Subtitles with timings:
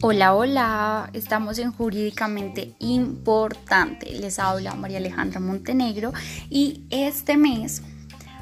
[0.00, 4.12] Hola, hola, estamos en Jurídicamente Importante.
[4.12, 6.12] Les habla María Alejandra Montenegro
[6.48, 7.82] y este mes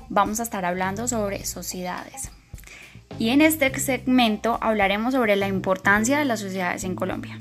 [0.09, 2.31] vamos a estar hablando sobre sociedades.
[3.19, 7.41] Y en este segmento hablaremos sobre la importancia de las sociedades en Colombia.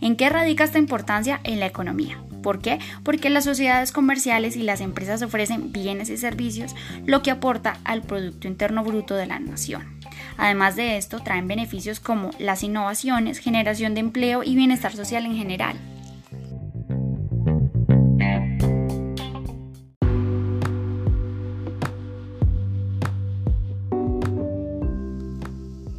[0.00, 1.40] ¿En qué radica esta importancia?
[1.44, 2.20] En la economía.
[2.42, 2.78] ¿Por qué?
[3.04, 6.74] Porque las sociedades comerciales y las empresas ofrecen bienes y servicios,
[7.06, 9.98] lo que aporta al Producto Interno Bruto de la nación.
[10.36, 15.36] Además de esto, traen beneficios como las innovaciones, generación de empleo y bienestar social en
[15.36, 15.76] general.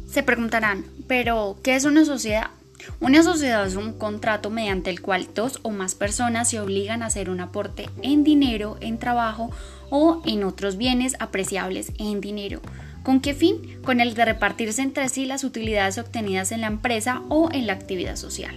[0.06, 2.50] Se preguntarán, pero ¿qué es una sociedad?
[3.00, 7.06] Una sociedad es un contrato mediante el cual dos o más personas se obligan a
[7.06, 9.50] hacer un aporte en dinero, en trabajo
[9.90, 12.60] o en otros bienes apreciables en dinero
[13.04, 13.78] ¿Con qué fin?
[13.84, 17.74] Con el de repartirse entre sí las utilidades obtenidas en la empresa o en la
[17.74, 18.56] actividad social.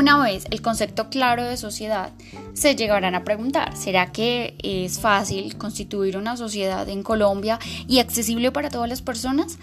[0.00, 2.10] Una vez el concepto claro de sociedad,
[2.54, 8.50] se llegarán a preguntar, ¿será que es fácil constituir una sociedad en Colombia y accesible
[8.50, 9.58] para todas las personas?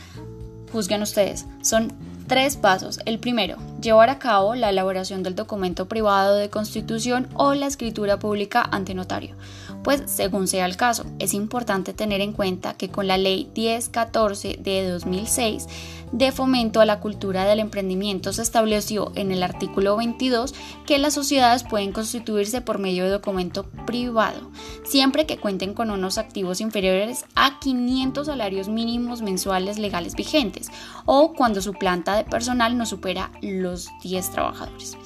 [0.71, 1.91] Juzguen ustedes, son
[2.27, 2.99] Tres pasos.
[3.05, 8.19] El primero, llevar a cabo la elaboración del documento privado de constitución o la escritura
[8.19, 9.33] pública ante notario.
[9.81, 14.59] Pues según sea el caso, es importante tener en cuenta que con la ley 1014
[14.59, 15.67] de 2006
[16.11, 20.53] de fomento a la cultura del emprendimiento se estableció en el artículo 22
[20.85, 24.51] que las sociedades pueden constituirse por medio de documento privado,
[24.87, 30.69] siempre que cuenten con unos activos inferiores a 500 salarios mínimos mensuales legales vigentes
[31.05, 34.97] o cuando su planta de personal no supera los 10 trabajadores.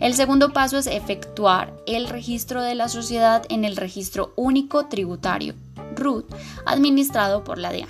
[0.00, 5.54] El segundo paso es efectuar el registro de la sociedad en el registro único tributario,
[5.94, 6.26] RUT,
[6.66, 7.88] administrado por la DEAN.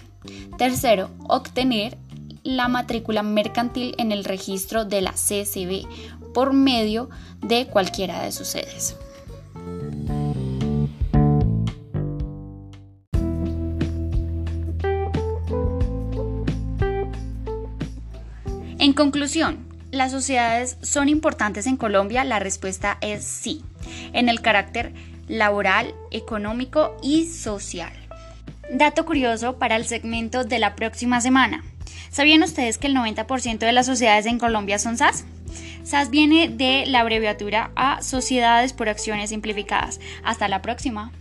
[0.59, 1.99] Tercero, obtener
[2.43, 5.87] la matrícula mercantil en el registro de la CCB
[6.33, 7.09] por medio
[7.41, 8.97] de cualquiera de sus sedes.
[18.79, 22.25] En conclusión, ¿las sociedades son importantes en Colombia?
[22.25, 23.63] La respuesta es sí,
[24.13, 24.93] en el carácter
[25.29, 27.93] laboral, económico y social.
[28.71, 31.65] Dato curioso para el segmento de la próxima semana.
[32.11, 35.25] ¿Sabían ustedes que el 90% de las sociedades en Colombia son SAS?
[35.85, 40.01] SAS viene de la abreviatura a Sociedades por Acciones Simplificadas.
[40.23, 41.13] Hasta la próxima.